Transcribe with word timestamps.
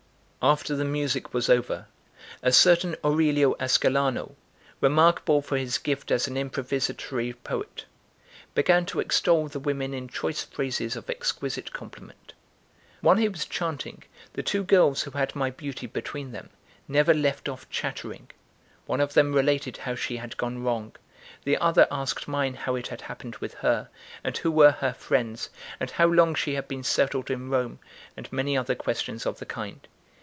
After 0.43 0.75
the 0.75 0.85
music 0.85 1.35
was 1.35 1.49
over, 1.51 1.85
a 2.41 2.51
certain 2.51 2.95
Aurelio 3.05 3.53
Ascolano, 3.59 4.33
remarkable 4.81 5.43
for 5.43 5.55
his 5.55 5.77
gift 5.77 6.09
as 6.09 6.27
an 6.27 6.33
improvisatory 6.33 7.33
poet, 7.43 7.85
began 8.55 8.87
to 8.87 8.99
extol 8.99 9.47
the 9.49 9.59
women 9.59 9.93
in 9.93 10.07
choice 10.07 10.43
phrases 10.43 10.95
of 10.95 11.11
exquisite 11.11 11.71
compliment. 11.73 12.33
While 13.01 13.17
he 13.17 13.29
was 13.29 13.45
chanting, 13.45 14.01
the 14.33 14.41
two 14.41 14.63
girls 14.63 15.03
who 15.03 15.11
had 15.11 15.35
my 15.35 15.51
beauty 15.51 15.85
between 15.85 16.31
them 16.31 16.49
never 16.87 17.13
left 17.13 17.47
off 17.47 17.69
chattering. 17.69 18.31
One 18.87 18.99
of 18.99 19.13
them 19.13 19.33
related 19.33 19.77
how 19.77 19.93
she 19.93 20.17
had 20.17 20.37
gone 20.37 20.63
wrong; 20.63 20.95
the 21.43 21.57
other 21.59 21.87
asked 21.91 22.27
mine 22.27 22.55
how 22.55 22.73
it 22.73 22.87
had 22.87 23.01
happened 23.01 23.35
with 23.35 23.53
her, 23.53 23.89
and 24.23 24.35
who 24.37 24.51
were 24.51 24.71
her 24.71 24.93
friends, 24.93 25.51
and 25.79 25.91
how 25.91 26.07
long 26.07 26.33
she 26.33 26.55
had 26.55 26.67
been 26.67 26.81
settled 26.83 27.29
in 27.29 27.51
Rome, 27.51 27.77
and 28.17 28.33
many 28.33 28.57
other 28.57 28.73
questions 28.73 29.27
of 29.27 29.37
the 29.37 29.45
kind. 29.45 29.87